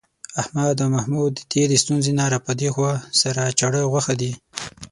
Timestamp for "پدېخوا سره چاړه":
2.45-3.81